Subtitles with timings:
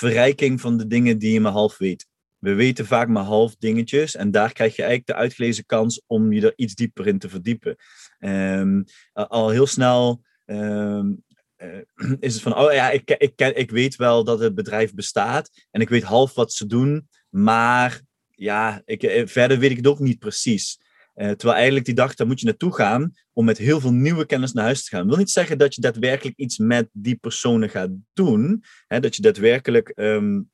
[0.00, 2.06] verrijking van de dingen die je maar half weet.
[2.38, 6.32] We weten vaak maar half dingetjes en daar krijg je eigenlijk de uitgelezen kans om
[6.32, 7.76] je er iets dieper in te verdiepen.
[8.18, 8.82] Ehm,
[9.12, 11.12] al heel snel ehm,
[11.56, 11.78] eh,
[12.20, 15.50] is het van, oh ja, ik, ik, ik, ik weet wel dat het bedrijf bestaat
[15.70, 19.86] en ik weet half wat ze doen, maar ja, ik, eh, verder weet ik het
[19.86, 20.80] ook niet precies.
[21.14, 24.26] Uh, terwijl eigenlijk die dag, daar moet je naartoe gaan om met heel veel nieuwe
[24.26, 25.00] kennis naar huis te gaan.
[25.00, 28.64] Dat wil niet zeggen dat je daadwerkelijk iets met die personen gaat doen.
[28.86, 30.50] Hè, dat je daadwerkelijk um,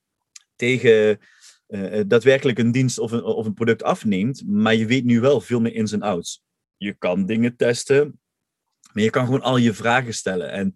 [0.57, 1.19] tegen
[1.69, 4.43] uh, daadwerkelijk een dienst of een, of een product afneemt.
[4.47, 6.45] Maar je weet nu wel veel meer ins en outs.
[6.77, 8.21] Je kan dingen testen,
[8.93, 10.51] maar je kan gewoon al je vragen stellen.
[10.51, 10.75] En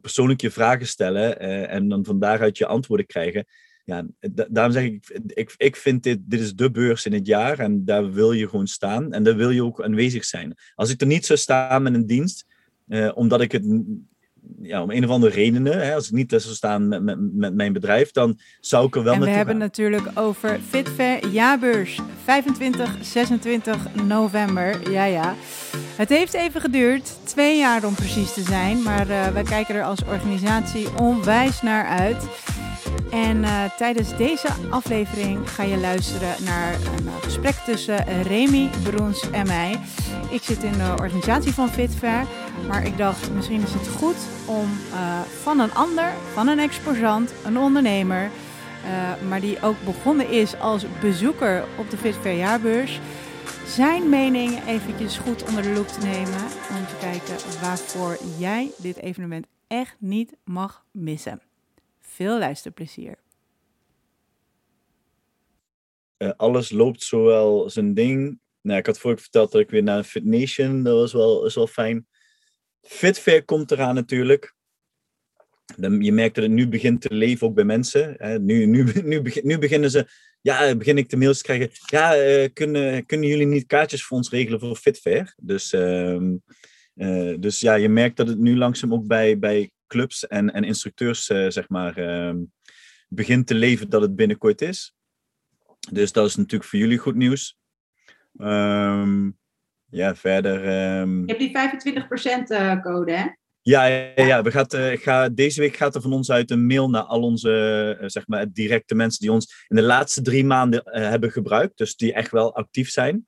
[0.00, 3.46] persoonlijk je vragen stellen en dan van daaruit je antwoorden krijgen
[3.84, 4.06] ja,
[4.48, 7.84] daarom zeg ik, ik, ik vind dit, dit is de beurs in het jaar en
[7.84, 10.54] daar wil je gewoon staan en daar wil je ook aanwezig zijn.
[10.74, 12.46] Als ik er niet zou staan met een dienst,
[12.88, 13.64] eh, omdat ik het,
[14.62, 17.54] ja, om een of andere redenen, hè, als ik niet zou staan met, met, met
[17.54, 22.96] mijn bedrijf, dan zou ik er wel en we hebben natuurlijk over FitFair jaarbeurs, 25,
[23.00, 25.34] 26 november, ja ja.
[25.96, 29.84] Het heeft even geduurd, twee jaar om precies te zijn, maar uh, wij kijken er
[29.84, 32.26] als organisatie onwijs naar uit.
[33.12, 39.30] En uh, tijdens deze aflevering ga je luisteren naar een uh, gesprek tussen Remy Broens
[39.30, 39.80] en mij.
[40.30, 42.26] Ik zit in de organisatie van FitFair,
[42.68, 44.68] maar ik dacht misschien is het goed om
[45.42, 48.30] van een ander, van een exposant, een ondernemer,
[49.28, 53.00] maar die ook begonnen is als bezoeker op de FitFair jaarbeurs,
[53.66, 58.96] zijn mening eventjes goed onder de loep te nemen om te kijken waarvoor jij dit
[58.96, 61.51] evenement echt niet mag missen.
[62.14, 63.18] Veel luisterplezier.
[66.18, 68.38] Uh, alles loopt zowel zijn ding.
[68.60, 71.54] Nou, ik had vorige verteld dat ik weer naar Fit Nation, dat was wel, is
[71.54, 72.06] wel fijn.
[72.82, 74.54] Fitfair komt eraan natuurlijk.
[75.98, 78.16] Je merkt dat het nu begint te leven ook bij mensen.
[78.44, 80.06] Nu, nu, nu, nu beginnen ze,
[80.40, 81.70] ja, begin ik de mails te krijgen.
[81.86, 85.34] Ja, uh, kunnen, kunnen jullie niet kaartjes voor ons regelen voor Fitfair?
[85.36, 86.20] Dus, uh,
[86.94, 90.64] uh, dus ja, je merkt dat het nu langzaam ook bij, bij clubs en, en
[90.64, 92.34] instructeurs, uh, zeg maar, uh,
[93.08, 94.94] begint te leven dat het binnenkort is.
[95.90, 97.58] Dus dat is natuurlijk voor jullie goed nieuws.
[98.36, 99.38] Um,
[99.90, 100.56] ja, verder.
[101.00, 101.26] Um...
[101.26, 102.02] Je hebt die
[102.40, 103.26] 25% uh, code, hè?
[103.62, 104.42] Ja, ja, ja.
[104.42, 107.22] We gaat, uh, ga, deze week gaat er van ons uit een mail naar al
[107.22, 111.30] onze uh, zeg maar, directe mensen die ons in de laatste drie maanden uh, hebben
[111.30, 111.78] gebruikt.
[111.78, 113.26] Dus die echt wel actief zijn.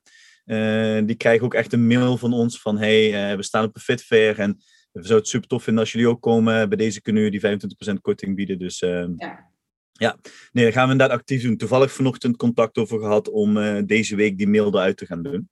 [1.05, 4.39] die krijgen ook echt een mail van ons van hey, we staan op een Fitfair
[4.39, 4.57] en
[4.95, 6.69] we zouden het super tof vinden als jullie ook komen.
[6.69, 8.59] Bij deze kunnen jullie die 25% korting bieden.
[8.59, 9.51] Dus uh, ja.
[9.91, 10.17] ja,
[10.51, 11.57] nee, dat gaan we inderdaad actief doen.
[11.57, 15.49] Toevallig vanochtend contact over gehad om uh, deze week die mail eruit te gaan doen.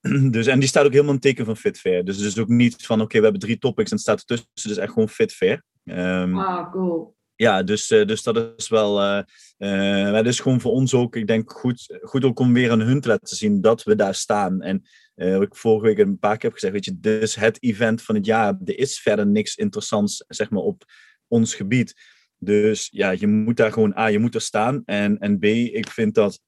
[0.30, 2.04] dus, en die staat ook helemaal een teken van Fitfair.
[2.04, 4.48] Dus het is ook niet van, oké, we hebben drie topics en het staat ertussen.
[4.68, 5.62] Dus echt gewoon Fitfair.
[5.84, 7.16] Um, ah, cool.
[7.38, 9.02] Ja, dus, uh, dus dat is wel.
[9.02, 9.22] Uh,
[9.58, 12.80] uh, het is gewoon voor ons ook, ik denk, goed, goed ook om weer aan
[12.80, 14.62] hun te laten zien dat we daar staan.
[14.62, 14.82] En
[15.14, 18.02] wat ik vorige week een paar keer heb gezegd, weet je, dit is het event
[18.02, 18.58] van het jaar.
[18.64, 20.84] Er is verder niks interessants, zeg maar, op
[21.28, 21.94] ons gebied.
[22.38, 24.82] Dus ja, je moet daar gewoon, A, je moet er staan.
[24.84, 26.40] En, en B, ik vind dat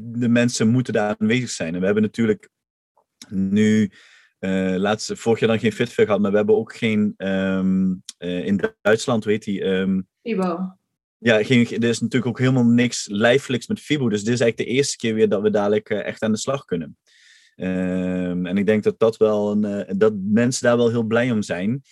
[0.00, 1.74] de mensen moeten daar aanwezig zijn.
[1.74, 2.48] En we hebben natuurlijk
[3.28, 3.90] nu
[4.44, 8.46] uh, laatste, vorig jaar dan geen Fitfair gehad, maar we hebben ook geen um, uh,
[8.46, 9.64] in Duitsland, weet die.
[9.64, 10.76] Um, Fibo.
[11.18, 14.08] Ja, geen, er is natuurlijk ook helemaal niks lijfelijks met Fibo.
[14.08, 16.38] Dus dit is eigenlijk de eerste keer weer dat we dadelijk uh, echt aan de
[16.38, 16.98] slag kunnen.
[17.56, 21.42] Um, en ik denk dat, dat, wel een, dat mensen daar wel heel blij om
[21.42, 21.82] zijn.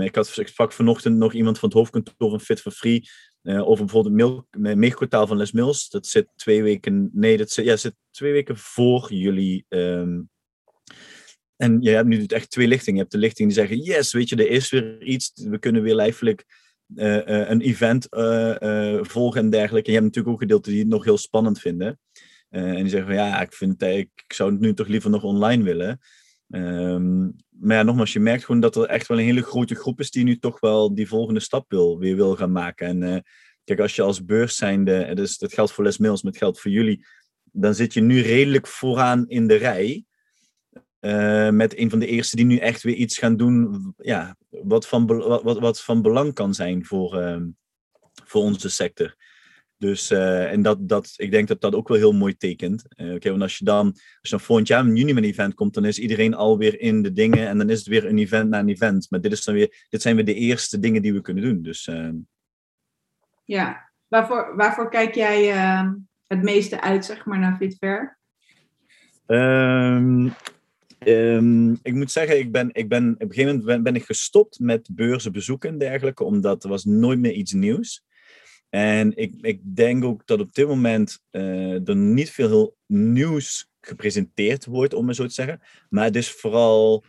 [0.00, 3.08] ik, had, ik sprak vanochtend nog iemand van het hoofdkantoor van Fit for Free.
[3.42, 5.88] over bijvoorbeeld het meegkwartaal van Les Mills.
[5.88, 7.10] Dat zit twee weken.
[7.12, 9.64] Nee, dat zit, ja, zit twee weken voor jullie
[11.58, 12.94] en je hebt nu echt twee lichtingen.
[12.94, 15.32] Je hebt de lichting die zeggen, yes, weet je, er is weer iets.
[15.34, 16.44] We kunnen weer lijfelijk
[16.94, 19.86] uh, uh, een event uh, volgen en dergelijke.
[19.86, 21.98] En je hebt natuurlijk ook gedeelten die het nog heel spannend vinden.
[22.48, 26.00] en die zeggen, ja, ik, vind, ik, zou het nu toch liever nog online willen.
[26.48, 30.00] Um, maar ja, nogmaals, je merkt gewoon dat er echt wel een hele grote groep
[30.00, 33.02] is die nu toch wel die volgende stap wil, weer wil gaan maken.
[33.02, 33.24] En
[33.64, 36.60] kijk, als je als beurs zijnde, dus dat geldt voor Les Mills, maar het geldt
[36.60, 37.06] voor jullie,
[37.52, 40.04] dan zit je nu redelijk vooraan in de rij.
[41.00, 44.86] Uh, met een van de eerste die nu echt weer iets gaan doen ja, wat,
[44.86, 47.42] van, wat, wat van belang kan zijn voor, uh,
[48.24, 49.16] voor onze sector.
[49.76, 52.84] Dus uh, en dat, dat, ik denk dat dat ook wel heel mooi tekent.
[52.88, 55.28] Oké, okay, want als je dan, als je dan volgend jaar een juni met een
[55.28, 58.18] event komt, dan is iedereen alweer in de dingen en dan is het weer een
[58.18, 59.06] event na een event.
[59.10, 61.62] Maar dit, is dan weer, dit zijn weer de eerste dingen die we kunnen doen.
[61.62, 61.90] Dus,
[63.44, 65.46] ja, waarvoor, waarvoor kijk jij
[66.26, 68.18] het meeste uit, zeg maar, naar FitFair?
[70.98, 74.58] Ehm, ik moet zeggen, ik ben, ik ben, op een gegeven moment ben, ik gestopt
[74.58, 78.06] met beurzen bezoeken en dergelijke, omdat er was nooit meer iets nieuws.
[78.68, 84.64] En ik, ik denk ook dat op dit moment uh, er niet veel nieuws gepresenteerd
[84.64, 85.60] wordt, om het zo te zeggen.
[85.88, 87.04] Maar het is vooral,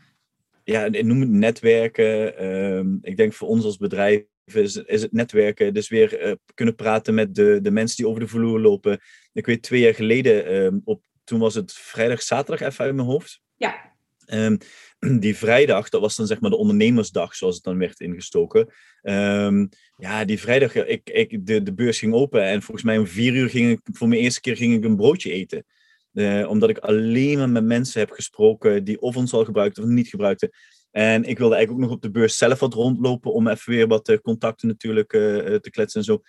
[0.64, 2.38] ja, ik noem het netwerken.
[2.38, 5.74] Ehm, ik denk voor ons als bedrijf is, het netwerken.
[5.74, 9.00] Dus weer uh, kunnen praten met de, de mensen die over de vloer lopen.
[9.34, 13.08] Ik weet twee jaar geleden, ehm, op, toen was het vrijdag, zaterdag even uit mijn
[13.08, 13.42] hoofd.
[13.60, 13.94] Ja.
[14.26, 14.58] Um,
[15.20, 18.74] die vrijdag, dat was dan zeg maar de ondernemersdag, zoals het dan werd ingestoken.
[19.04, 23.08] Um, ja, die vrijdag, ik, ik, de, de beurs ging open en volgens mij om
[23.08, 25.66] vier uur ging ik, voor mijn eerste keer ging ik een broodje eten.
[26.14, 29.90] Uh, omdat ik alleen maar met mensen heb gesproken die of ons al gebruikten of
[29.90, 30.50] niet gebruikten.
[30.92, 33.88] En ik wilde eigenlijk ook nog op de beurs zelf wat rondlopen om even weer
[33.88, 36.22] wat uh, contacten natuurlijk uh, te kletsen en zo.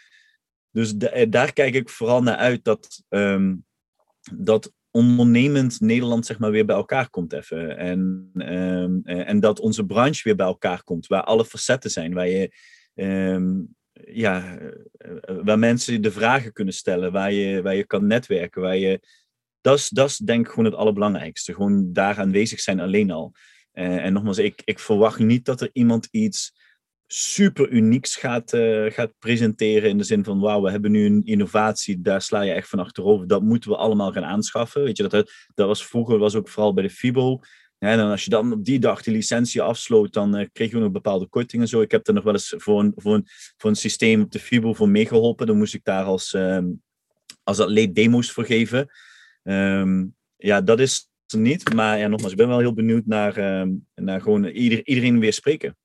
[0.71, 0.95] Dus
[1.29, 3.65] daar kijk ik vooral naar uit dat, um,
[4.33, 7.77] dat ondernemend Nederland zeg maar weer bij elkaar komt even.
[7.77, 12.29] En, um, en dat onze branche weer bij elkaar komt, waar alle facetten zijn, waar
[12.29, 12.55] je
[12.95, 14.59] um, ja,
[15.43, 19.01] waar mensen de vragen kunnen stellen, waar je, waar je kan netwerken, waar je
[19.61, 21.55] dat is, dat denk ik gewoon het allerbelangrijkste.
[21.55, 23.35] Gewoon daar aanwezig zijn alleen al.
[23.73, 26.53] En nogmaals, ik, ik verwacht niet dat er iemand iets
[27.13, 29.89] super unieks gaat, uh, gaat presenteren.
[29.89, 32.79] In de zin van, wauw, we hebben nu een innovatie, daar sla je echt van
[32.79, 33.27] achterover.
[33.27, 34.83] Dat moeten we allemaal gaan aanschaffen.
[34.83, 37.41] Weet je, dat, dat was vroeger was ook vooral bij de FIBO.
[37.79, 40.91] En als je dan op die dag die licentie afsloot, dan uh, kreeg je nog
[40.91, 41.69] bepaalde kortingen.
[41.69, 41.81] Zo.
[41.81, 44.39] Ik heb er nog wel eens voor een, voor een, voor een systeem op de
[44.39, 45.47] FIBO voor meegeholpen.
[45.47, 46.83] Dan moest ik daar als, um,
[47.43, 48.89] als atleet demo's voor geven.
[49.43, 51.75] Um, ja, dat is niet.
[51.75, 55.33] Maar ja, nogmaals, ik ben wel heel benieuwd naar, um, naar gewoon ieder, iedereen weer
[55.33, 55.77] spreken.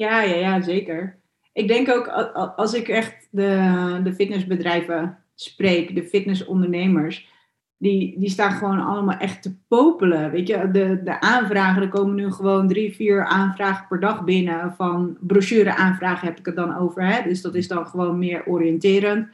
[0.00, 1.18] Ja, ja, ja, zeker.
[1.52, 2.08] Ik denk ook
[2.56, 7.28] als ik echt de, de fitnessbedrijven spreek, de fitnessondernemers,
[7.76, 10.30] die, die staan gewoon allemaal echt te popelen.
[10.30, 14.74] Weet je, de, de aanvragen, er komen nu gewoon drie, vier aanvragen per dag binnen.
[14.74, 17.06] Van brochure aanvragen heb ik het dan over.
[17.06, 17.22] Hè?
[17.22, 19.28] Dus dat is dan gewoon meer oriënterend.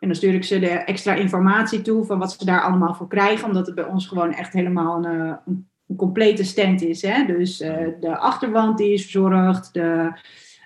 [0.00, 3.08] En dan stuur ik ze de extra informatie toe van wat ze daar allemaal voor
[3.08, 3.46] krijgen.
[3.46, 7.02] Omdat het bij ons gewoon echt helemaal een, een, een complete stand is.
[7.02, 7.24] Hè?
[7.26, 10.12] Dus uh, de achterwand die is verzorgd, de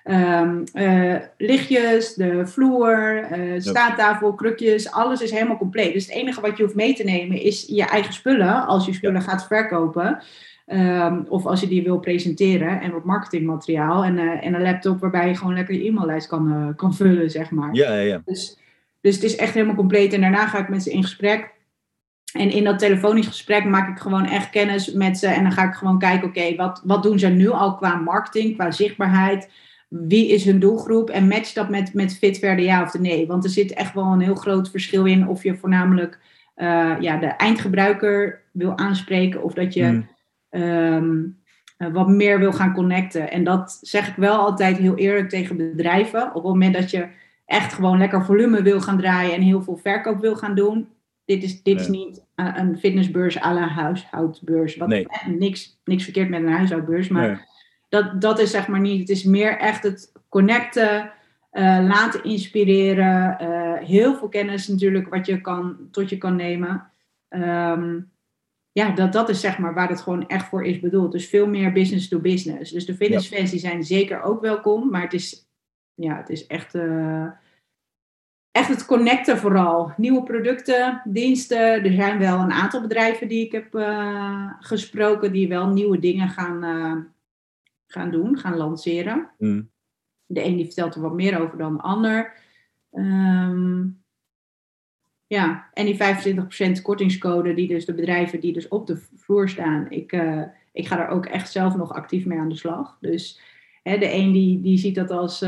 [0.04, 4.90] um, uh, lichtjes, de vloer, uh, staattafel, krukjes.
[4.90, 5.92] Alles is helemaal compleet.
[5.92, 8.66] Dus het enige wat je hoeft mee te nemen is je eigen spullen.
[8.66, 9.26] Als je spullen ja.
[9.28, 10.22] gaat verkopen.
[10.66, 15.28] Um, of als je die wil presenteren en wat marketingmateriaal en, en een laptop waarbij
[15.28, 17.74] je gewoon lekker je e-maillijst kan, kan vullen, zeg maar.
[17.74, 18.22] Ja, ja, ja.
[18.24, 18.58] Dus,
[19.00, 20.12] dus het is echt helemaal compleet.
[20.12, 21.53] En daarna ga ik met ze in gesprek.
[22.34, 25.26] En in dat telefonisch gesprek maak ik gewoon echt kennis met ze.
[25.26, 27.96] En dan ga ik gewoon kijken, oké, okay, wat, wat doen ze nu al qua
[27.96, 29.50] marketing, qua zichtbaarheid?
[29.88, 31.10] Wie is hun doelgroep?
[31.10, 33.26] En match dat met, met fit verder ja of de nee.
[33.26, 36.18] Want er zit echt wel een heel groot verschil in of je voornamelijk
[36.56, 39.42] uh, ja, de eindgebruiker wil aanspreken.
[39.42, 40.62] Of dat je mm.
[40.62, 41.38] um,
[41.78, 43.30] uh, wat meer wil gaan connecten.
[43.30, 46.28] En dat zeg ik wel altijd heel eerlijk tegen bedrijven.
[46.28, 47.06] Op het moment dat je
[47.46, 50.88] echt gewoon lekker volume wil gaan draaien en heel veel verkoop wil gaan doen.
[51.24, 51.84] Dit is, dit nee.
[51.84, 54.76] is niet een fitnessbeurs à la huishoudbeurs.
[54.76, 55.06] Wat nee.
[55.26, 57.08] niks, niks verkeerd met een huishoudbeurs.
[57.08, 57.38] Maar nee.
[57.88, 59.00] dat, dat is zeg maar niet.
[59.00, 61.12] Het is meer echt het connecten,
[61.52, 63.36] uh, laten inspireren.
[63.42, 66.90] Uh, heel veel kennis natuurlijk wat je kan, tot je kan nemen.
[67.30, 68.10] Um,
[68.72, 71.12] ja, dat, dat is zeg maar waar het gewoon echt voor is bedoeld.
[71.12, 72.70] Dus veel meer business to business.
[72.70, 74.90] Dus de fitnessfans die zijn zeker ook welkom.
[74.90, 75.48] Maar het is,
[75.94, 77.26] ja, het is echt, uh,
[78.54, 79.92] echt het connecten vooral.
[79.96, 81.84] Nieuwe producten, diensten.
[81.84, 85.32] Er zijn wel een aantal bedrijven die ik heb uh, gesproken...
[85.32, 86.96] die wel nieuwe dingen gaan, uh,
[87.86, 89.30] gaan doen, gaan lanceren.
[89.38, 89.70] Mm.
[90.26, 92.32] De een die vertelt er wat meer over dan de ander.
[92.90, 94.02] Um,
[95.26, 95.98] ja, en die
[96.78, 100.42] 25% kortingscode, die dus de bedrijven die dus op de vloer staan, ik, uh,
[100.72, 102.98] ik ga daar ook echt zelf nog actief mee aan de slag.
[103.00, 103.40] Dus
[103.82, 105.42] hè, de een die, die ziet dat als,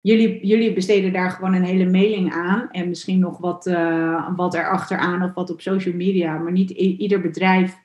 [0.00, 4.54] jullie, jullie besteden daar gewoon een hele mailing aan en misschien nog wat, uh, wat
[4.54, 7.76] erachteraan of wat op social media, maar niet ieder bedrijf.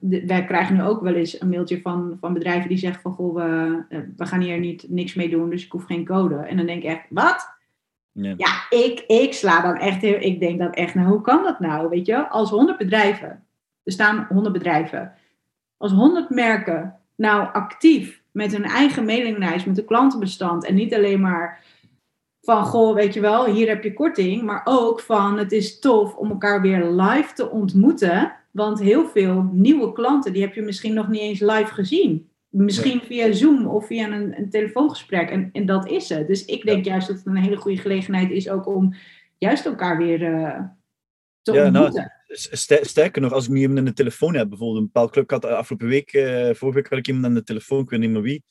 [0.00, 3.12] De, wij krijgen nu ook wel eens een mailtje van, van bedrijven die zeggen van
[3.12, 3.84] goh, we,
[4.16, 6.36] we gaan hier niet, niks mee doen, dus ik hoef geen code.
[6.36, 7.54] En dan denk ik echt, wat?
[8.12, 11.42] Ja, ja ik, ik sla dan echt heel, ik denk dan echt, nou hoe kan
[11.42, 11.88] dat nou?
[11.88, 13.44] Weet je, als 100 bedrijven,
[13.82, 15.12] er staan 100 bedrijven,
[15.76, 21.20] als 100 merken nou actief met hun eigen mailinglijst, met een klantenbestand en niet alleen
[21.20, 21.64] maar
[22.40, 26.14] van, goh, weet je wel, hier heb je korting, maar ook van, het is tof
[26.14, 30.94] om elkaar weer live te ontmoeten, want heel veel nieuwe klanten, die heb je misschien
[30.94, 32.28] nog niet eens live gezien.
[32.48, 35.30] Misschien via Zoom of via een, een telefoongesprek.
[35.30, 36.26] En, en, dat is het.
[36.26, 36.90] Dus ik denk ja.
[36.90, 38.94] juist dat het een hele goede gelegenheid is ook om
[39.38, 40.60] juist elkaar weer uh,
[41.42, 41.94] te ja, ontmoeten.
[41.94, 42.10] Nou,
[42.82, 45.30] sterker nog, als ik nu iemand aan de telefoon heb, bijvoorbeeld een bepaald club, ik
[45.30, 46.10] had afgelopen week,
[46.56, 48.44] vorige week had ik iemand aan de telefoon, ik weet niet meer wie,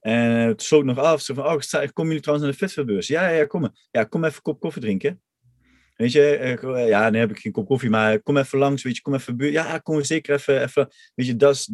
[0.00, 3.06] en het sloot nog af, zo van, oh, kom jullie trouwens naar de festivalbeurs?
[3.06, 3.88] Ja, ja, kom maar.
[3.90, 5.20] Ja, kom even een kop koffie drinken.
[5.96, 6.56] Weet je,
[6.88, 9.36] ja, nee heb ik geen kop koffie, maar kom even langs, weet je, kom even
[9.36, 9.52] buurt.
[9.52, 10.88] Ja, kom zeker even, even.
[11.14, 11.66] Weet je, dat is,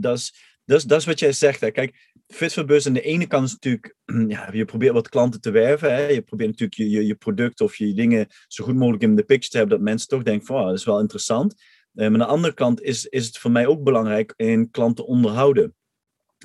[0.65, 1.61] dat is wat jij zegt.
[1.61, 1.71] Hè.
[1.71, 3.95] Kijk, Fitverbus aan de ene kant is natuurlijk,
[4.37, 5.95] ja, je probeert wat klanten te werven.
[5.95, 6.09] Hè.
[6.09, 9.51] Je probeert natuurlijk je, je, product of je dingen zo goed mogelijk in de picture
[9.51, 11.55] te hebben, dat mensen toch denken van, oh, dat is wel interessant.
[11.55, 11.61] Uh,
[11.95, 15.75] maar aan de andere kant is, is het voor mij ook belangrijk in klanten onderhouden.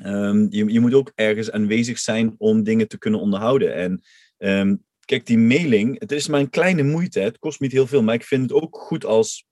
[0.03, 3.73] Um, je, je moet ook ergens aanwezig zijn om dingen te kunnen onderhouden.
[3.73, 4.01] En
[4.37, 7.19] um, kijk, die mailing, het is maar een kleine moeite.
[7.19, 9.46] Het kost niet heel veel, maar ik vind het ook goed als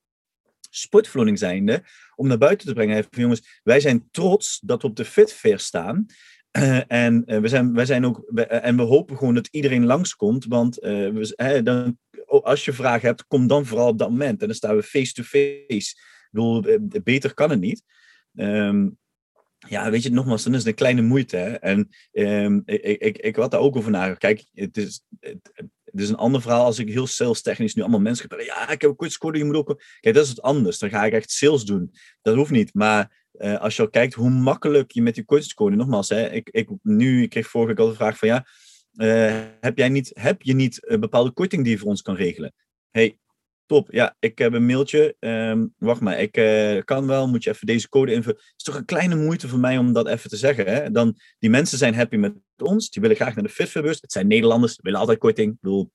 [0.77, 1.83] sportverloning zijnde
[2.15, 3.05] om naar buiten te brengen.
[3.09, 6.05] Jongens, wij zijn trots dat we op de Fit Fair staan.
[6.87, 10.45] En uh, we zijn, wij zijn ook, uh, en we hopen gewoon dat iedereen langskomt.
[10.45, 14.41] Want we, dan, oh, als je vragen hebt, kom dan vooral op dat moment.
[14.41, 15.95] En dan staan we face-to-face.
[16.31, 17.01] -face.
[17.03, 17.83] Beter kan het niet.
[18.35, 18.97] Um,
[19.67, 21.37] ja, weet je, nogmaals, dan is het een kleine moeite.
[21.37, 21.49] Hè?
[21.53, 24.19] En um, ik, ik, ik had daar ook over nagedacht.
[24.19, 25.51] Kijk, het is, het,
[26.03, 28.39] is een ander verhaal als ik heel salestechnisch nu allemaal mensen heb.
[28.39, 29.83] Ja, ik heb een kortscore, je moet ook...
[29.99, 30.79] Kijk, dat is het anders.
[30.79, 31.93] Dan ga ik echt sales doen.
[32.21, 32.73] Dat hoeft niet.
[32.73, 35.75] Maar uh, als je al kijkt hoe makkelijk je met die kortscore...
[35.75, 38.27] Nogmaals, hè, ik, ik, nu, ik kreeg vorige keer al de vraag van...
[38.27, 38.45] Ja,
[38.93, 42.15] uh, heb, jij niet, heb je niet een bepaalde korting die je voor ons kan
[42.15, 42.53] regelen?
[42.95, 43.17] hey,
[43.65, 45.15] Top, ja, ik heb een mailtje.
[45.19, 48.39] Um, wacht maar, ik uh, kan wel, moet je even deze code invullen.
[48.39, 50.65] Het is toch een kleine moeite voor mij om dat even te zeggen.
[50.65, 50.91] Hè?
[50.91, 54.01] Dan, die mensen zijn happy met ons, die willen graag naar de Fitverbus.
[54.01, 55.51] Het zijn Nederlanders, die willen altijd korting.
[55.51, 55.91] Ik bedoel,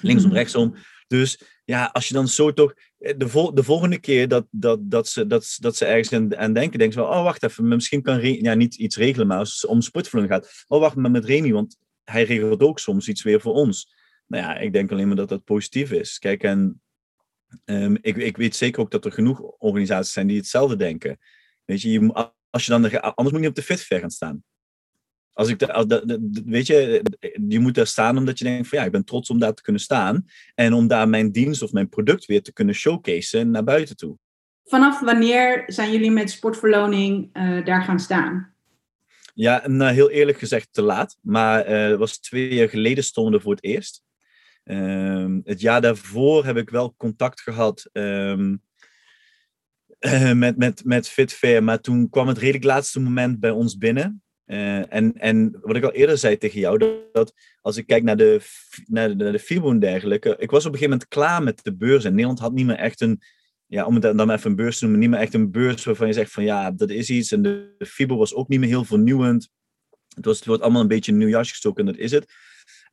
[0.00, 0.74] linksom, rechtsom.
[1.06, 2.74] Dus ja, als je dan zo toch...
[2.98, 6.36] Eh, de, vol, de volgende keer dat, dat, dat, ze, dat, dat ze ergens aan,
[6.36, 9.26] aan denken, denken ze wel, oh wacht even, misschien kan Re ja, niet iets regelen,
[9.26, 12.78] maar als het om sportvulling gaat, oh wacht maar met Remy, want hij regelt ook
[12.78, 13.94] soms iets weer voor ons.
[14.26, 16.18] Nou ja, ik denk alleen maar dat dat positief is.
[16.18, 16.80] Kijk, en
[17.64, 21.18] Um, ik, ik, weet zeker ook dat er genoeg organisaties zijn die hetzelfde denken.
[21.64, 24.44] Weet je, je als je dan, anders moet je op de fitfair gaan staan.
[25.32, 27.02] Als ik de, de, weet je,
[27.48, 29.62] je moet daar staan omdat je denkt van ja, ik ben trots om daar te
[29.62, 30.24] kunnen staan.
[30.54, 34.18] En om daar mijn dienst of mijn product weer te kunnen showcaseen naar buiten toe.
[34.64, 38.54] Vanaf wanneer zijn jullie met sportverloning uh, daar gaan staan?
[39.34, 41.18] Ja, nou, heel eerlijk gezegd te laat.
[41.20, 44.02] Maar uh, was twee jaar geleden stonden voor het eerst.
[44.70, 48.62] Um, het jaar daarvoor heb ik wel contact gehad um,
[50.00, 54.22] uh, met, met, met Fitfair, maar toen kwam het redelijk laatste moment bij ons binnen.
[54.46, 58.16] Uh, en, en wat ik al eerder zei tegen jou, dat, als ik kijk naar
[58.16, 58.40] de,
[58.84, 61.76] naar de, naar FIBO en dergelijke, ik was op een gegeven moment klaar met de
[61.76, 62.04] beurs.
[62.04, 63.22] En Nederland had niet meer echt een,
[63.66, 66.06] ja, om het dan even een beurs te noemen, niet meer echt een beurs waarvan
[66.06, 67.32] je zegt van ja, dat is iets.
[67.32, 69.48] En de, de FIBO was ook niet meer heel vernieuwend.
[70.14, 72.32] Het, was, het wordt allemaal een beetje een nieuw jasje gestoken en dat is het.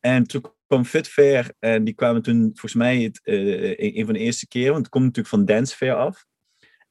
[0.05, 4.19] En toen kwam Fitfair en die kwamen toen volgens mij het, uh, een, van de
[4.19, 6.25] eerste keren, want het komt natuurlijk van Dance Fair af.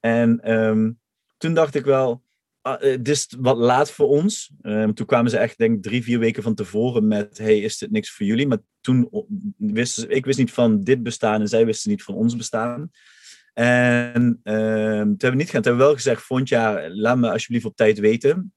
[0.00, 1.00] En um,
[1.36, 2.22] toen dacht ik wel,
[2.62, 4.50] uh, dit is wat laat voor ons.
[4.62, 7.78] Um, toen kwamen ze echt, denk ik, drie, vier weken van tevoren met, hey, is
[7.78, 8.46] dit niks voor jullie?
[8.46, 9.26] Maar toen
[9.56, 12.90] wisten ze, ik wist niet van dit bestaan en zij wisten niet van ons bestaan.
[13.52, 15.62] En um, toen hebben we niet gedaan.
[15.62, 18.54] Toen hebben we wel gezegd, volgend jaar, laat me alsjeblieft op tijd weten.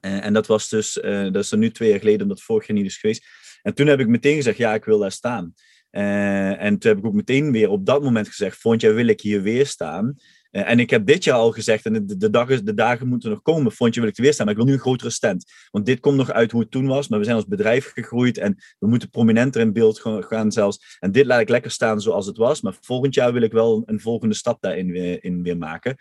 [0.00, 2.86] En dat was dus, dat is er nu twee jaar geleden, omdat vorig jaar niet
[2.86, 3.26] is geweest.
[3.64, 5.54] En toen heb ik meteen gezegd, ja, ik wil daar staan.
[5.90, 9.20] Uh, en toen heb ik ook meteen weer op dat moment gezegd, vond wil ik
[9.20, 10.14] hier weer staan?
[10.50, 13.42] Uh, en ik heb dit jaar al gezegd, en de, de, de dagen moeten nog
[13.42, 15.52] komen, vond wil ik er weer staan, maar ik wil nu een grotere stand.
[15.70, 18.38] Want dit komt nog uit hoe het toen was, maar we zijn als bedrijf gegroeid
[18.38, 20.96] en we moeten prominenter in beeld gaan zelfs.
[21.00, 23.82] En dit laat ik lekker staan zoals het was, maar volgend jaar wil ik wel
[23.86, 25.96] een volgende stap daarin weer, in weer maken.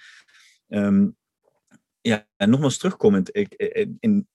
[0.68, 1.16] Um,
[2.02, 3.54] ja, en nogmaals terugkomend, ik,
[4.00, 4.28] in,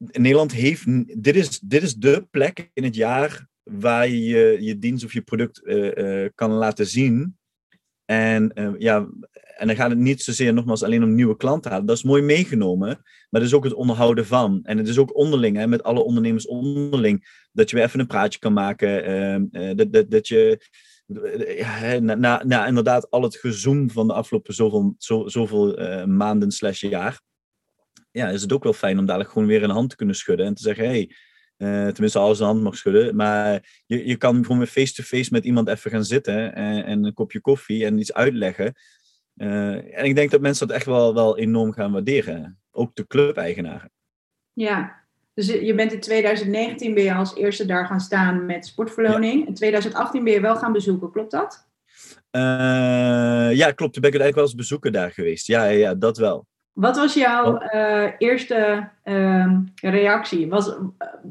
[0.00, 0.84] Nederland heeft.
[1.22, 5.22] Dit is, dit is de plek in het jaar waar je je dienst of je
[5.22, 7.38] product uh, uh, kan laten zien.
[8.04, 9.08] En uh, ja,
[9.56, 11.86] en dan gaat het niet zozeer nogmaals alleen om nieuwe klanten halen.
[11.86, 14.60] Dat is mooi meegenomen, maar dat is ook het onderhouden van.
[14.62, 18.38] En het is ook onderling, met alle ondernemers onderling, dat je weer even een praatje
[18.38, 19.04] kan maken.
[19.04, 20.60] Ehm, dat, dat, dat je
[22.44, 25.76] na, inderdaad al het gezoom van de afgelopen zoveel, zo, zoveel
[26.06, 27.20] maanden slash jaar
[28.10, 30.46] ja, is het ook wel fijn om dadelijk gewoon weer een hand te kunnen schudden
[30.46, 31.10] en te zeggen, hey,
[31.56, 35.44] uh, tenminste als een hand mag schudden, maar je, je kan gewoon weer face-to-face met
[35.44, 38.74] iemand even gaan zitten en, en, een kopje koffie en iets uitleggen.
[39.36, 43.06] Uh, en ik denk dat mensen dat echt wel, wel enorm gaan waarderen, ook de
[43.06, 43.90] club-eigenaren.
[44.52, 45.00] Ja,
[45.34, 49.46] dus je bent in 2019 ben je als eerste daar gaan staan met sportverloning.
[49.46, 51.68] In 2018 ben je wel gaan bezoeken, klopt dat?
[52.30, 53.92] Uh, ja, klopt.
[53.92, 55.46] Toen ben ik eigenlijk wel eens bezoeken daar geweest.
[55.46, 56.46] Ja, ja, ja dat wel.
[56.80, 60.48] Wat was jouw uh, eerste uh, reactie?
[60.48, 60.74] Was,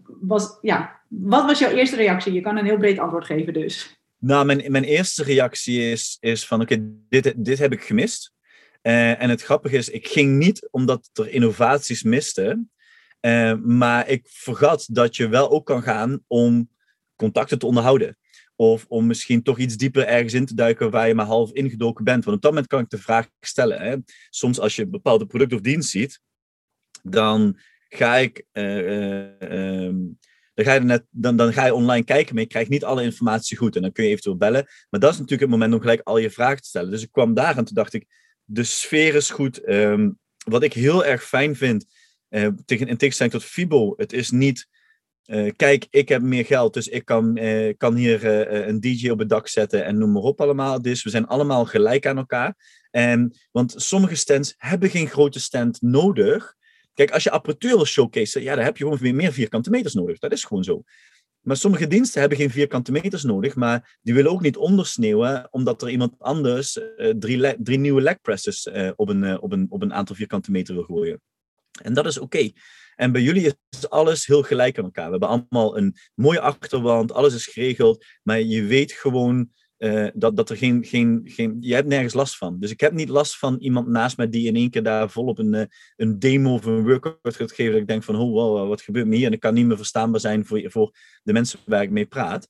[0.06, 2.34] was, ja, wat was jouw eerste reactie?
[2.34, 4.00] Je kan een heel breed antwoord geven dus.
[4.18, 6.77] Nou, mijn, mijn eerste reactie is, is van oké,
[7.10, 8.34] dit, dit heb ik gemist.
[8.82, 12.72] Uh, en het grappige is, ik ging niet omdat er innovaties misten,
[13.22, 16.70] uh, maar ik vergat dat je wel ook kan gaan om
[17.15, 18.18] contacten te onderhouden.
[18.62, 22.04] Of om misschien toch iets dieper ergens in te duiken waar je maar half ingedoken
[22.04, 22.24] bent.
[22.24, 23.82] Want op dat moment kan ik de vraag stellen.
[23.82, 23.96] Hè.
[24.30, 26.20] Soms als je een bepaalde product of dienst ziet,
[27.04, 28.46] dan ga ik.
[28.54, 29.89] Uh,
[30.54, 33.04] dan ga, je net, dan, dan ga je online kijken, maar je krijgt niet alle
[33.04, 33.75] informatie goed.
[33.75, 34.68] En dan kun je eventueel bellen.
[34.89, 36.92] Maar dat is natuurlijk het moment om gelijk al je vragen te stellen.
[36.92, 38.06] Dus ik kwam daar en toen dacht ik,
[38.44, 39.68] de sfeer is goed.
[39.70, 41.86] Um, wat ik heel erg fijn vind,
[42.30, 44.68] uh, tegen, in tegenstelling tot Fibo, het is niet,
[45.26, 48.26] uh, kijk, ik heb meer geld, dus ik kan, uh, kan hier
[48.68, 50.82] een DJ op het dak zetten en noem maar op allemaal.
[50.82, 52.56] Dus we zijn allemaal gelijk aan elkaar.
[52.92, 56.56] En, want sommige stands hebben geen grote stand nodig.
[56.94, 60.20] Kijk, als je apparatuur wil showcase, ja, dan heb je gewoon meer vierkante meters nodig.
[60.20, 60.84] Dat is gewoon zo.
[61.40, 65.82] Maar sommige diensten hebben geen vierkante meters nodig, maar die willen ook niet ondersneeuwen, omdat
[65.82, 66.80] er iemand anders
[67.20, 70.74] drie, drie, nieuwe leg presses uh, op, een, op, een, op een aantal vierkante meter
[70.74, 71.22] wil gooien.
[71.82, 72.52] En dat is oké.
[72.96, 75.06] En bij jullie is alles heel gelijk aan elkaar.
[75.06, 80.36] We hebben allemaal een mooie achterwand, alles is geregeld, maar je weet gewoon uh, dat,
[80.36, 81.58] dat er geen, geen, geen.
[81.60, 82.60] Je hebt nergens last van.
[82.60, 85.38] Dus ik heb niet last van iemand naast mij die in één keer daar volop
[85.38, 85.64] een, uh,
[85.96, 87.72] een demo of een workout gaat geven.
[87.72, 89.26] Dat ik denk van, oh wow, wat gebeurt me hier?
[89.26, 90.92] En ik kan niet meer verstaanbaar zijn voor, voor
[91.24, 92.50] de mensen waar ik mee praat.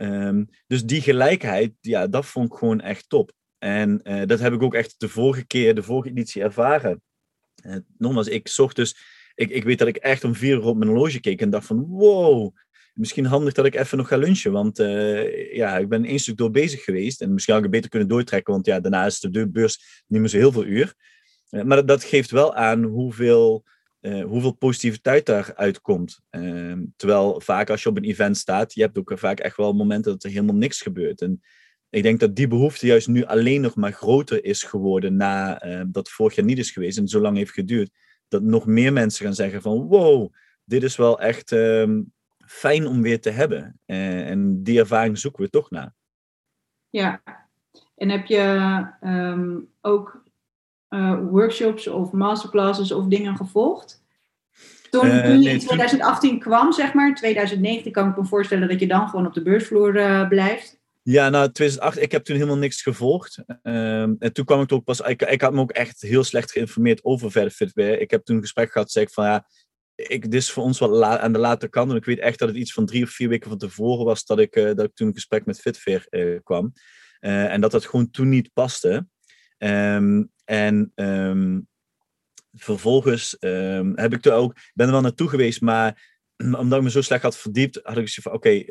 [0.00, 3.32] Um, dus die gelijkheid, ja, dat vond ik gewoon echt top.
[3.58, 7.02] En uh, dat heb ik ook echt de vorige keer, de vorige editie ervaren.
[7.98, 8.96] Nogmaals, ik zocht dus.
[9.34, 11.66] Ik, ik weet dat ik echt om vier uur op mijn horloge keek en dacht
[11.66, 12.54] van, wow
[12.94, 14.52] misschien handig dat ik even nog ga lunchen.
[14.52, 17.20] Want uh, ja, ik ben één stuk door bezig geweest.
[17.20, 20.20] En misschien had ik het beter kunnen doortrekken, want ja, daarna is de beurs niet
[20.20, 20.94] meer zo heel veel uur.
[21.50, 23.64] Uh, maar dat, dat, geeft wel aan hoeveel,
[24.00, 26.20] uh, hoeveel positiviteit daaruit komt.
[26.30, 29.72] Ehm, terwijl vaak als je op een event staat, je hebt ook vaak echt wel
[29.72, 31.20] momenten dat er helemaal niks gebeurt.
[31.20, 31.42] En
[31.92, 36.10] ik denk dat die behoefte juist nu alleen nog maar groter is geworden na dat
[36.10, 37.90] vorig jaar niet is geweest en zo lang heeft geduurd.
[38.28, 40.32] Dat nog meer mensen gaan zeggen van wow,
[40.64, 42.00] dit is wel echt ehm,
[42.46, 43.80] fijn om weer te hebben.
[43.86, 45.94] Uh, en die ervaring zoeken we toch naar.
[46.90, 47.22] Ja,
[47.96, 50.22] en heb je um, ook
[50.88, 54.04] uh, workshops of masterclasses of dingen gevolgd?
[54.90, 58.80] Toen, uh, je nee, in 2018 kwam, zeg maar, 2019 kan ik me voorstellen dat
[58.80, 60.80] je dan gewoon op de beursvloer blijft.
[61.02, 63.42] Ja, nou, 2008, ik heb toen helemaal niks gevolgd.
[63.62, 66.52] Um, en toen kwam ik ook pas, ik, ik had me ook echt heel slecht
[66.52, 67.98] geïnformeerd over verder fitware.
[67.98, 69.46] Ik heb toen een gesprek gehad, zei ik van ja,
[69.94, 71.90] ik, dit is voor ons wat aan de late kant.
[71.90, 74.24] En ik weet echt dat het iets van drie of vier weken van tevoren was
[74.24, 76.72] dat ik, uh, dat ik toen een gesprek met Fitveer uh, kwam.
[77.20, 79.06] Uh, en dat dat gewoon toen niet paste.
[79.58, 81.68] Um, en um,
[82.52, 86.11] vervolgens um, heb ik er ook, ben er wel naartoe geweest, maar
[86.44, 88.64] omdat ik me zo slecht had verdiept, had ik gezegd van oké,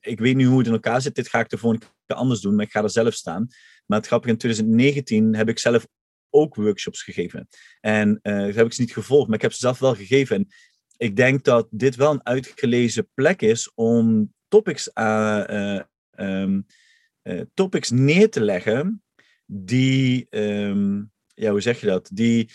[0.00, 2.40] ik weet nu hoe het in elkaar zit, dit ga ik de volgende keer anders
[2.40, 3.46] doen, maar ik ga er zelf staan.
[3.86, 5.86] Maar het grappige, in 2019 heb ik zelf
[6.30, 7.48] ook workshops gegeven.
[7.80, 10.36] En dat heb ik ze niet gevolgd, maar ik heb ze zelf wel gegeven.
[10.36, 10.48] En
[10.96, 15.80] ik denk dat dit wel een uitgelezen plek is om topics, uh,
[17.54, 19.02] topics neer te leggen
[19.46, 22.10] die, um, ja, hoe zeg je dat?
[22.12, 22.50] Die,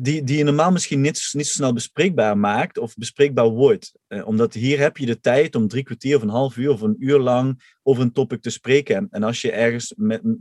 [0.00, 3.92] die, die je normaal misschien niet, niet zo snel bespreekbaar maakt of bespreekbaar wordt.
[4.24, 6.96] omdat hier heb je de tijd om drie kwartier of een half uur of een
[6.98, 9.06] uur lang over een topic te spreken.
[9.10, 9.94] En als je ergens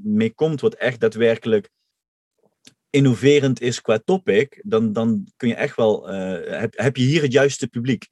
[0.03, 1.69] mee komt wat echt daadwerkelijk
[2.93, 7.21] innoverend is qua topic, dan, dan kun je echt wel, uh, heb, heb je hier
[7.21, 8.07] het juiste publiek.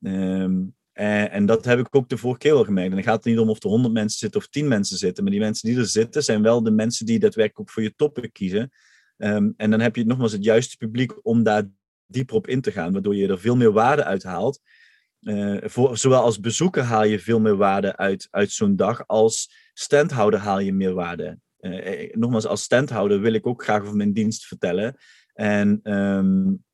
[0.00, 2.90] Um, en, en, dat heb ik ook de vorige keer al gemerkt.
[2.90, 5.22] En dan gaat het niet om of er 100 mensen zitten of 10 mensen zitten,
[5.22, 7.94] maar die mensen die er zitten zijn wel de mensen die daadwerkelijk ook voor je
[7.96, 8.70] topic kiezen.
[9.16, 11.62] Um, en dan heb je nogmaals het juiste publiek om daar
[12.06, 14.60] dieper op in te gaan, waardoor je er veel meer waarde uit haalt.
[15.62, 20.40] Voor, zowel als bezoeker haal je veel meer waarde uit, uit zo'n dag, als standhouder
[20.40, 21.38] haal je meer waarde.
[21.60, 24.96] Uh, nogmaals, als standhouder wil ik ook graag over mijn dienst vertellen.
[25.32, 26.64] En, um,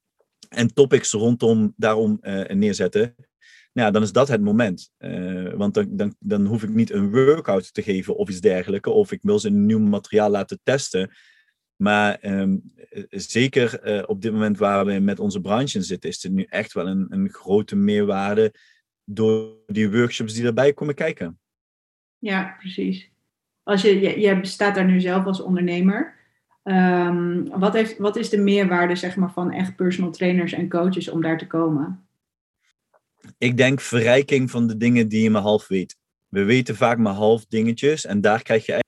[0.49, 3.15] en topics rondom daarom neerzetten.
[3.73, 4.93] Nou ja, dan is dat het moment.
[5.55, 8.89] Want dan, dan, dan hoef ik niet een workout te geven of iets dergelijks.
[8.89, 11.11] Of ik wil ze een nieuw materiaal laten testen.
[11.81, 12.73] Maar um,
[13.11, 16.43] zeker uh, op dit moment waar we met onze branche in zitten, is er nu
[16.43, 18.55] echt wel een, een grote meerwaarde
[19.05, 21.39] door die workshops die erbij komen kijken.
[22.19, 23.11] Ja, precies
[23.71, 26.19] als je, je, je staat daar nu zelf als ondernemer.
[26.65, 31.09] Um, wat, heeft, wat is de meerwaarde zeg maar, van echt personal trainers en coaches
[31.09, 32.05] om daar te komen?
[33.39, 35.97] Ik denk verrijking van de dingen die je maar half weet.
[36.29, 38.79] We weten vaak maar half dingetjes en daar krijg je.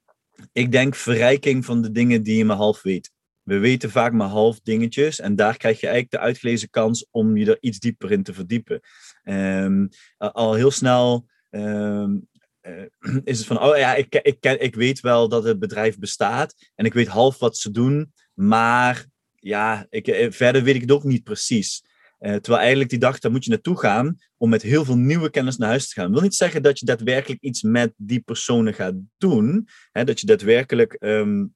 [0.53, 3.11] Ik denk verrijking van de dingen die je maar half weet.
[3.43, 7.37] We weten vaak maar half dingetjes en daar krijg je eigenlijk de uitgelezen kans om
[7.37, 8.81] je er iets dieper in te verdiepen.
[9.25, 9.89] Um,
[10.19, 12.29] al heel snel um,
[13.25, 16.55] is het van, oh ja, ik, ik, ik, ik weet wel dat het bedrijf bestaat
[16.75, 21.05] en ik weet half wat ze doen, maar ja, ik, verder weet ik het ook
[21.05, 21.85] niet precies.
[22.23, 25.57] Terwijl eigenlijk die dag, daar moet je naartoe gaan om met heel veel nieuwe kennis
[25.57, 26.05] naar huis te gaan.
[26.05, 29.69] Dat wil niet zeggen dat je daadwerkelijk iets met die personen gaat doen.
[29.93, 31.47] Hè, dat je daadwerkelijk ehm,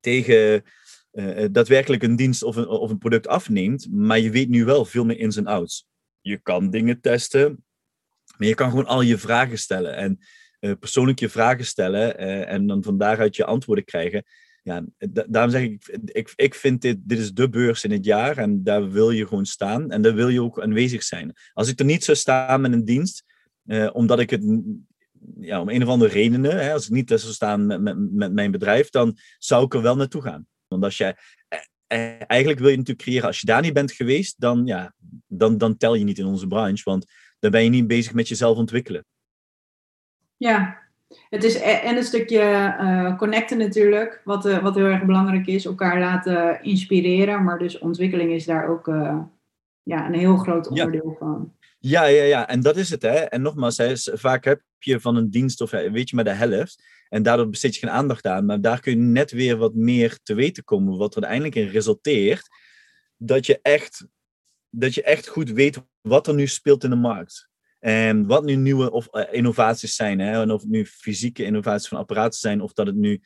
[0.00, 0.64] tegen
[1.12, 4.84] uh, daadwerkelijk een dienst of een, of een product afneemt, maar je weet nu wel
[4.84, 5.86] veel meer ins en outs.
[6.20, 7.64] Je kan dingen testen,
[8.36, 10.18] maar je kan gewoon al je vragen stellen en
[10.78, 14.24] persoonlijk je vragen stellen en dan van daaruit je antwoorden krijgen.
[14.68, 14.84] Ja,
[15.28, 18.62] daarom zeg ik, ik, ik vind dit, dit is de beurs in het jaar en
[18.62, 21.32] daar wil je gewoon staan en daar wil je ook aanwezig zijn.
[21.52, 23.24] Als ik er niet zou staan met een dienst,
[23.92, 24.42] omdat ik het
[25.40, 28.32] ja, om een of andere redenen, hè, als ik niet zou staan met, met, met
[28.32, 30.46] mijn bedrijf, dan zou ik er wel naartoe gaan.
[30.66, 31.16] Want als jij,
[31.48, 34.94] eh, eh, eigenlijk wil je natuurlijk creëren, als je daar niet bent geweest, dan, ja,
[35.26, 37.06] dan, dan tel je niet in onze branche, want
[37.38, 39.04] dan ben je niet bezig met jezelf ontwikkelen.
[40.36, 40.87] Ja,
[41.28, 42.40] het is e-, en een stukje
[42.80, 45.64] uh, connecten natuurlijk, wat, uh, wat heel erg belangrijk is.
[45.64, 49.18] Elkaar laten inspireren, maar dus ontwikkeling is daar ook uh,
[49.82, 51.16] ja, een heel groot onderdeel ja.
[51.18, 51.52] van.
[51.78, 53.02] Ja, ja, ja, en dat is het.
[53.02, 53.14] Hè.
[53.14, 56.82] En nogmaals, hè, vaak heb je van een dienst of weet je maar de helft.
[57.08, 58.46] En daardoor besteed je geen aandacht aan.
[58.46, 60.98] Maar daar kun je net weer wat meer te weten komen.
[60.98, 62.48] Wat er uiteindelijk in resulteert.
[63.16, 64.06] Dat je echt,
[64.70, 67.48] dat je echt goed weet wat er nu speelt in de markt.
[67.78, 70.18] En wat nu nieuwe of, uh, innovaties zijn.
[70.18, 70.52] Hè?
[70.52, 72.60] Of het nu fysieke innovaties van apparaten zijn.
[72.60, 73.20] Of dat het nu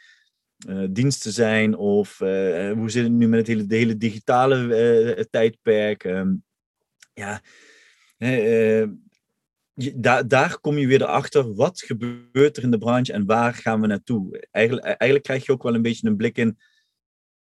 [0.68, 1.76] uh, diensten zijn.
[1.76, 6.04] Of uh, hoe zit het nu met het hele, de hele digitale tijdperk.
[6.04, 6.44] Um,
[7.14, 7.40] ja,
[10.26, 13.86] daar, kom je weer erachter, wat gebeurt er in de branche en waar gaan we
[13.86, 14.46] naartoe?
[14.50, 16.58] Eigenlijk krijg je ook wel een beetje een blik in,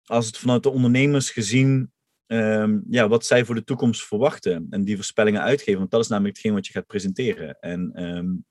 [0.04, 1.92] als het vanuit de ondernemers gezien,
[2.32, 5.78] um, ja, wat zij voor de toekomst verwachten en die voorspellingen uitgeven.
[5.78, 7.58] Want dat is namelijk hetgeen wat je gaat presenteren.
[7.60, 8.44] En, um,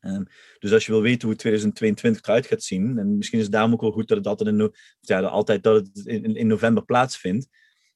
[0.00, 0.26] um,
[0.58, 3.72] dus als je wil weten hoe 2022 eruit gaat zien, en misschien is het daarom
[3.72, 7.48] ook wel goed dat het altijd in, ja, altijd dat het in, in november plaatsvindt,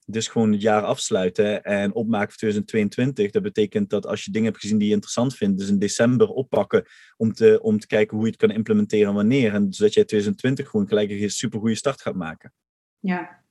[0.07, 3.31] dus gewoon het jaar afsluiten en opmaken voor 2022.
[3.31, 6.29] Dat betekent dat als je dingen hebt gezien die je interessant vindt, dus in december
[6.29, 6.85] oppakken
[7.17, 9.55] om te, om te kijken hoe je het kan implementeren en wanneer.
[9.55, 12.53] En zodat je 2020 gewoon gelijk een super goede start gaat maken.
[12.99, 13.47] Ja.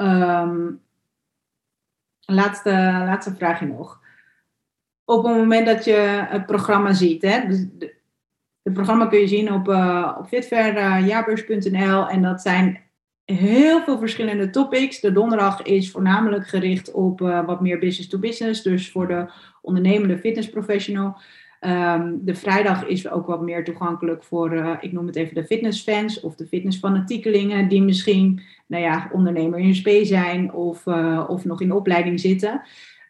[0.00, 0.80] Um,
[2.20, 2.70] laatste,
[3.04, 4.00] laatste vraagje nog.
[5.04, 7.66] Op het moment dat je het programma ziet, hè, dus
[8.62, 12.80] het programma kun je zien op, uh, op fitverjaarbeurs.nl en dat zijn
[13.24, 15.00] heel veel verschillende topics.
[15.00, 19.32] De donderdag is voornamelijk gericht op uh, wat meer business to business, dus voor de
[19.60, 21.20] ondernemende fitnessprofessional.
[21.64, 25.44] Um, de vrijdag is ook wat meer toegankelijk voor, uh, ik noem het even de
[25.44, 31.44] fitnessfans of de fitnessfanatiekelingen, die misschien, nou ja, ondernemer in SP zijn of, uh, of
[31.44, 32.62] nog in opleiding zitten.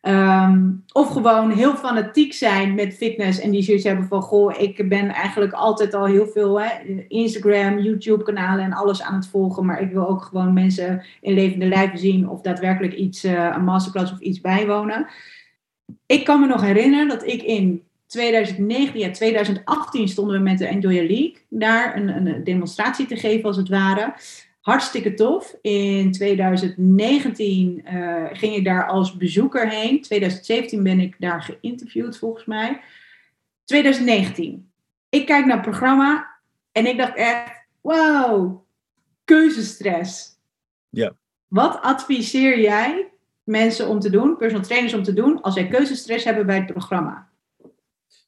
[0.03, 4.89] Um, of gewoon heel fanatiek zijn met fitness en die zoiets hebben van, goh, ik
[4.89, 6.69] ben eigenlijk altijd al heel veel hè,
[7.09, 11.35] Instagram, YouTube kanalen en alles aan het volgen, maar ik wil ook gewoon mensen in
[11.35, 15.07] levende lijven zien of daadwerkelijk iets, uh, een masterclass of iets bijwonen.
[16.07, 20.67] Ik kan me nog herinneren dat ik in 2019, ja, 2018 stonden we met de
[20.67, 24.15] Enjoy League daar een, een demonstratie te geven als het ware.
[24.61, 25.57] Hartstikke tof.
[25.61, 30.03] In 2019 uh, eh, ging ik daar als bezoeker heen.
[30.03, 32.81] 2017 ben ik daar geïnterviewd volgens mij.
[33.65, 34.71] 2019.
[35.09, 36.29] Ik kijk naar het programma
[36.73, 38.63] en ik dacht echt, wow,
[39.25, 40.39] keuzestress.
[40.89, 41.15] Ja.
[41.49, 43.11] Wat adviseer jij
[43.45, 46.67] mensen om te doen, personal trainers om te doen, als zij keuzestress hebben bij het
[46.67, 47.31] programma?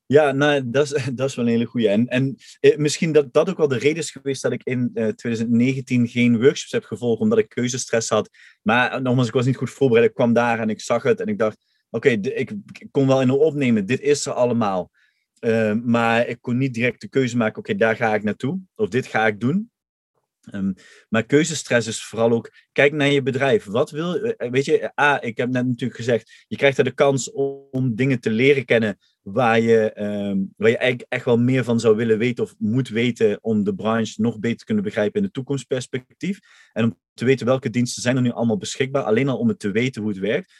[0.06, 1.88] Ja, nou, dat is, wel een hele goede.
[1.88, 4.90] En, en eh, misschien dat dat ook wel de reden is geweest dat ik in
[4.94, 8.30] eh, 2019 geen workshops heb gevolgd, omdat ik keuzestress had.
[8.62, 10.08] Maar eh, nogmaals, ik was niet goed voorbereid.
[10.08, 11.56] Ik kwam daar en ik zag het en ik dacht,
[11.90, 12.52] oké, ik,
[12.90, 13.86] kon wel in een opnemen.
[13.86, 14.90] Dit is er allemaal.
[15.40, 18.60] Uh, maar ik kon niet direct de keuze maken, oké, daar ga ik naartoe.
[18.74, 19.70] Of dit ga ik doen.
[20.52, 20.74] Um,
[21.08, 23.64] maar keuzestress is vooral ook, kijk naar je bedrijf.
[23.64, 26.94] Wat wil, eh, weet je, A, ik heb net natuurlijk gezegd, je krijgt er de
[26.94, 31.64] kans om, dingen te leren kennen waar je, um, waar je eigenlijk echt wel meer
[31.64, 35.20] van zou willen weten of moet weten om de branche nog beter te kunnen begrijpen
[35.20, 36.38] in de toekomstperspectief.
[36.72, 39.58] En om te weten welke diensten zijn er nu allemaal beschikbaar, alleen al om het
[39.58, 40.52] te weten hoe het werkt.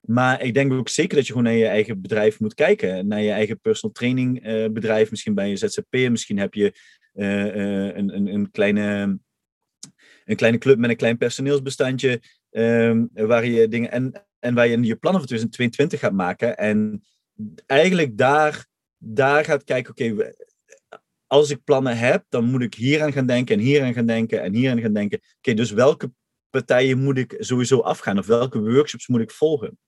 [0.00, 3.06] Maar ik denk ook zeker dat je gewoon naar je eigen bedrijf moet kijken.
[3.06, 5.10] Naar je eigen personal training uh, bedrijf.
[5.10, 6.08] Misschien bij je ZZP.
[6.10, 6.72] Misschien heb je
[7.14, 9.18] uh, een, een, een, kleine
[10.28, 14.80] een kleine club met een klein personeelsbestandje, um, waar je dingen en, en waar je
[14.82, 16.56] je plannen voor 2022 gaat maken.
[16.56, 17.02] En
[17.66, 20.32] eigenlijk daar, daar gaat kijken, oké,
[21.26, 24.06] als ik plannen heb, dan moet ik hier aan gaan denken en hier aan gaan
[24.06, 25.20] denken en hier aan gaan denken.
[25.38, 26.12] Oké, dus welke
[26.50, 29.78] partijen moet ik sowieso afgaan of welke workshops moet ik volgen?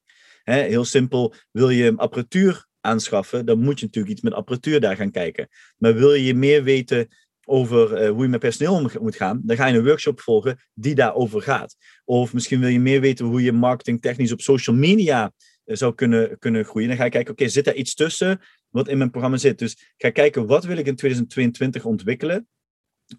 [0.44, 5.11] heel simpel, wil je apparatuur aanschaffen, dan moet je natuurlijk iets met apparatuur daar gaan
[5.11, 5.48] kijken.
[5.76, 7.09] Maar wil je meer weten
[7.51, 10.95] over eh, hoe je met personeel moet gaan, dan ga je een workshop volgen die
[10.95, 11.77] daarover gaat.
[12.05, 15.33] Of misschien wil je meer weten hoe je marketingtechnisch op social media
[15.65, 16.89] eh, zou kunnen, kunnen groeien.
[16.89, 19.59] Dan ga je kijken, oké, zit daar iets tussen wat in mijn programma zit?
[19.59, 22.49] Dus ga kijken, wat wil ik in 2022 ontwikkelen?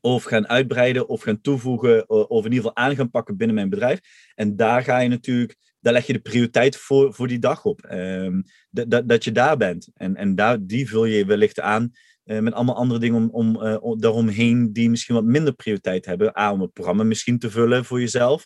[0.02, 3.70] Of gaan uitbreiden, of gaan toevoegen, of in ieder geval aan gaan pakken binnen mijn
[3.70, 4.00] bedrijf.
[4.36, 7.88] En daar ga je natuurlijk, daar leg je de prioriteit voor, voor die dag op.
[7.91, 9.89] Um, dat, dat je daar bent.
[9.94, 11.91] En, en daar, die vul je wellicht aan
[12.39, 16.39] met allemaal andere dingen om, om, uh, daaromheen die misschien wat minder prioriteit hebben.
[16.39, 18.46] A, om het programma misschien te vullen voor jezelf.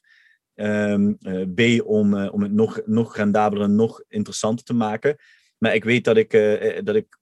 [0.55, 5.15] Um, uh, B, om, om het nog, nog rendabeler en nog interessanter te maken.
[5.57, 6.31] Maar ik weet dat ik,
[6.83, 7.19] dat ik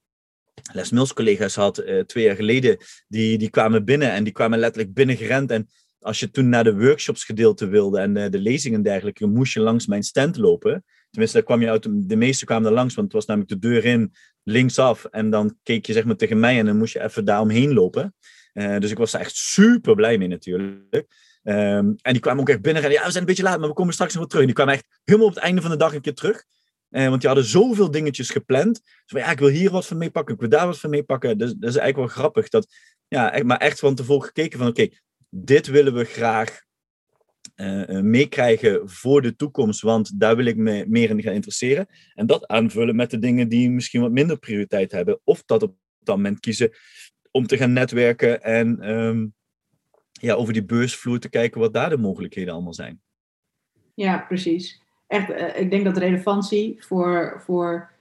[0.73, 2.77] Les Mills collega's had twee jaar geleden.
[3.07, 5.51] Die, die kwamen binnen en die kwamen letterlijk binnengerend.
[5.51, 5.67] En
[5.99, 9.59] als je toen naar de workshops gedeelte wilde en de lezingen en dergelijke, moest je
[9.59, 10.83] langs mijn stand lopen.
[11.09, 13.67] Tenminste, daar kwam je uit, de meeste kwamen er langs, want het was namelijk de
[13.67, 15.05] deur in, linksaf.
[15.05, 17.73] En dan keek je zeg maar tegen mij en dan moest je even daar omheen
[17.73, 18.15] lopen.
[18.53, 21.05] Uh, dus ik was daar echt super blij mee natuurlijk.
[21.43, 23.67] Um, en die kwamen ook echt binnen en ja, we zijn een beetje laat, maar
[23.67, 24.41] we komen straks nog wel terug.
[24.41, 26.43] En die kwamen echt helemaal op het einde van de dag een keer terug.
[26.89, 28.81] Uh, want die hadden zoveel dingetjes gepland.
[28.83, 31.37] Dus van, ja, ik wil hier wat van meepakken, ik wil daar wat van meepakken.
[31.37, 32.49] Dus dat is eigenlijk wel grappig.
[32.49, 32.67] Dat,
[33.07, 34.87] ja, echt, maar echt van tevoren gekeken van, oké,
[35.29, 36.61] dit willen we graag
[37.55, 41.87] uh, meekrijgen voor de toekomst, want daar wil ik me meer in gaan interesseren.
[42.13, 45.75] En dat aanvullen met de dingen die misschien wat minder prioriteit hebben, of dat op
[45.99, 46.71] dat moment kiezen
[47.31, 49.33] om te gaan netwerken en um,
[50.11, 53.01] ja, over die beursvloer te kijken wat daar de mogelijkheden allemaal zijn.
[53.93, 54.81] Ja, precies.
[55.07, 57.92] Echt, uh, ik denk dat relevantie voor, voor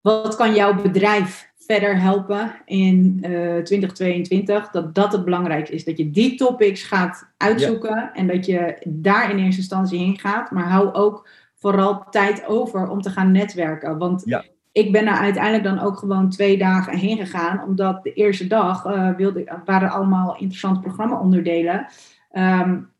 [0.00, 4.70] wat kan jouw bedrijf verder helpen in uh, eh, 2022.
[4.70, 5.84] Dat dat het belangrijkste is.
[5.84, 10.50] Dat je die topics gaat uitzoeken en dat je daar in eerste instantie heen gaat.
[10.50, 13.98] Maar hou ook vooral tijd over om te gaan netwerken.
[13.98, 14.44] Want ja.
[14.72, 17.62] ik ben er uiteindelijk dan ook gewoon twee dagen heen gegaan.
[17.64, 21.86] Omdat de eerste dag uh, wilde, waren allemaal interessante programma-onderdelen.
[22.32, 22.90] Um,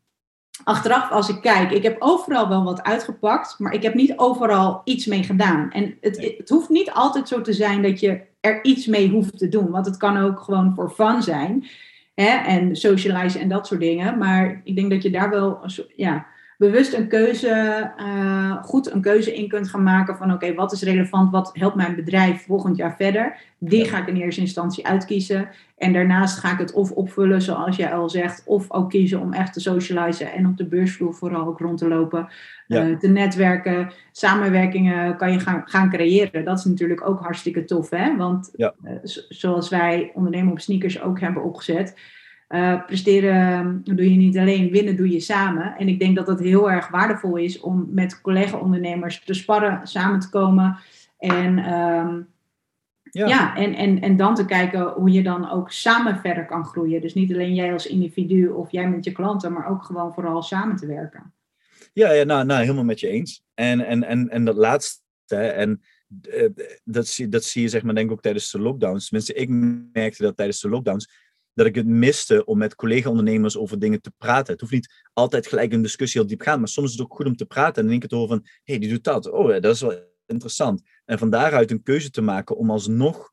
[0.63, 4.81] achteraf als ik kijk, ik heb overal wel wat uitgepakt, maar ik heb niet overal
[4.83, 5.71] iets mee gedaan.
[5.71, 9.37] En het, het hoeft niet altijd zo te zijn dat je er iets mee hoeft
[9.37, 11.67] te doen, want het kan ook gewoon voor fun zijn.
[12.13, 12.29] Hè?
[12.29, 14.17] En socializen en dat soort dingen.
[14.17, 15.59] Maar ik denk dat je daar wel
[15.95, 16.25] ja,
[16.61, 20.81] bewust een keuze, uh, goed een keuze in kunt gaan maken van oké, wat is
[20.81, 23.37] relevant, wat helpt mijn bedrijf volgend jaar verder.
[23.57, 25.49] Die ga ik in eerste instantie uitkiezen.
[25.77, 29.33] En daarnaast ga ik het of opvullen, zoals jij al zegt, of ook kiezen om
[29.33, 32.27] echt te socializen en op de beursvloer vooral ook rond te lopen,
[32.67, 36.45] uh, te netwerken, samenwerkingen kan je gaan, gaan creëren.
[36.45, 38.15] Dat is natuurlijk ook hartstikke tof, hè?
[38.17, 38.73] Want ja.
[38.83, 38.91] uh,
[39.29, 41.95] zoals wij ondernemen op sneakers ook hebben opgezet,
[42.51, 45.75] uh, presteren doe je niet alleen, winnen doe je samen.
[45.77, 50.19] En ik denk dat het heel erg waardevol is om met collega-ondernemers te sparren, samen
[50.19, 50.77] te komen.
[51.17, 52.27] En, um,
[53.03, 53.27] ja.
[53.27, 57.01] ja, en, en, en dan te kijken hoe je dan ook samen verder kan groeien.
[57.01, 60.41] Dus niet alleen jij als individu of jij met je klanten, maar ook gewoon vooral
[60.41, 61.33] samen te werken.
[61.93, 63.43] Ja, ja nou, nou helemaal met je eens.
[63.53, 65.81] En, en, en, en dat laatste, en
[66.27, 66.49] uh,
[66.83, 69.07] dat, zie, dat zie je zeg maar denk ik ook tijdens de lockdowns.
[69.07, 69.49] Tenminste, ik
[69.93, 74.11] merkte dat tijdens de lockdowns dat ik het miste om met collega-ondernemers over dingen te
[74.17, 74.51] praten.
[74.51, 77.15] Het hoeft niet altijd gelijk een discussie heel diep gaan, maar soms is het ook
[77.15, 79.03] goed om te praten en in één keer te horen van, hé, hey, die doet
[79.03, 79.29] dat.
[79.31, 80.81] Oh, dat is wel interessant.
[81.05, 83.31] En van daaruit een keuze te maken om alsnog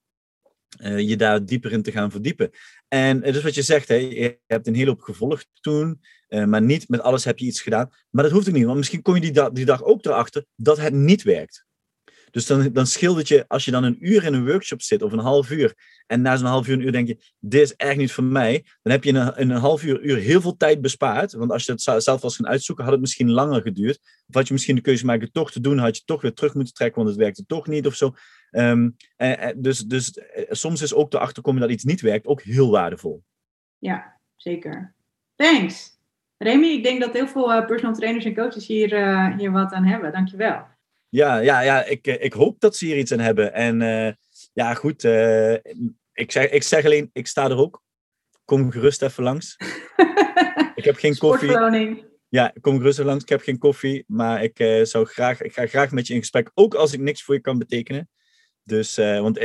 [0.83, 2.51] uh, je daar dieper in te gaan verdiepen.
[2.89, 6.63] En dus wat je zegt, hè, je hebt een hele hoop gevolgd toen, uh, maar
[6.63, 7.91] niet met alles heb je iets gedaan.
[8.11, 10.93] Maar dat hoeft ook niet, want misschien kom je die dag ook erachter dat het
[10.93, 11.67] niet werkt.
[12.39, 12.87] Dus dan, dan
[13.23, 15.75] je, als je dan een uur in een workshop zit, of een half uur,
[16.07, 18.65] en na zo'n half uur, een uur denk je, dit is echt niet voor mij,
[18.83, 21.33] dan heb je in een, een half uur, uur heel veel tijd bespaard.
[21.33, 23.99] Want als je het zelf was gaan uitzoeken, had het misschien langer geduurd.
[24.27, 26.55] Of had je misschien de keuze maken toch te doen, had je toch weer terug
[26.55, 28.15] moeten trekken, want het werkte toch niet of zo.
[28.51, 28.97] Um,
[29.57, 33.23] dus dus eh, soms is ook de achterkomen dat iets niet werkt ook heel waardevol.
[33.79, 34.95] Ja, zeker.
[35.35, 35.99] Thanks.
[36.37, 39.73] Remy, ik denk dat heel veel uh, personal trainers en coaches hier, uh, hier wat
[39.73, 40.13] aan hebben.
[40.13, 40.77] Dankjewel.
[41.09, 43.53] Ja, ja, ja ik, eh, ik hoop dat ze hier iets aan hebben.
[43.53, 44.13] En uh,
[44.53, 45.05] ja, goed.
[45.05, 45.53] Uh,
[46.13, 47.83] ik, zeg, ik zeg alleen, ik sta er ook.
[48.45, 49.57] Kom gerust even langs.
[50.75, 52.07] ik heb geen koffie.
[52.29, 53.23] Ja, kom gerust even langs.
[53.23, 54.05] Ik heb geen koffie.
[54.07, 56.51] Maar ik, uh, zou graag, ik ga graag met je in gesprek.
[56.55, 58.09] Ook als ik niks voor je kan betekenen.
[58.63, 59.39] Dus, want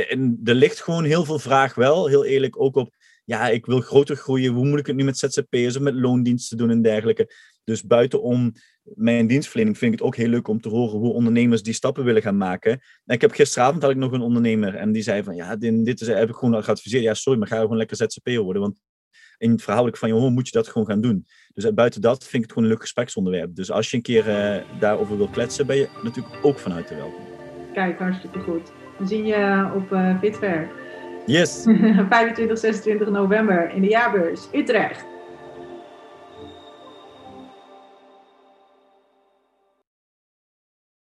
[0.44, 2.06] er ligt gewoon heel veel vraag wel.
[2.06, 4.52] Heel eerlijk ook op ja, ik wil groter groeien.
[4.52, 7.30] Hoe moet ik het nu met ZZP'ers of met loondiensten doen en dergelijke?
[7.64, 8.52] Dus buitenom
[8.84, 12.04] mijn dienstverlening vind ik het ook heel leuk om te horen hoe ondernemers die stappen
[12.04, 12.72] willen gaan maken.
[13.04, 15.84] En ik heb gisteravond had ik nog een ondernemer en die zei van ja, dit,
[15.84, 17.02] dit is, heb ik gewoon al geadviseerd.
[17.02, 18.62] Ja, sorry, maar ga gewoon lekker ZZP'er worden.
[18.62, 18.80] Want
[19.38, 21.26] in het verhaal van, joh, moet je dat gewoon gaan doen.
[21.54, 23.54] Dus eh, buiten dat vind ik het gewoon een leuk gespreksonderwerp.
[23.54, 26.94] Dus als je een keer uh, daarover wil kletsen, ben je natuurlijk ook vanuit de
[26.94, 27.24] welkom.
[27.72, 28.72] Kijk, hartstikke goed.
[28.98, 30.22] We zien je op uh.
[31.26, 31.62] Yes.
[32.08, 35.13] 25, 26 november in de jaarbeurs Utrecht.